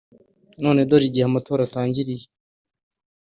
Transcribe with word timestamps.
none 0.63 0.79
dore 0.89 1.05
igihe 1.07 1.25
amatora 1.27 1.61
atangiriye 1.65 2.25